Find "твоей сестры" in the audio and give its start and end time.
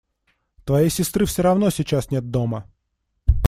0.65-1.27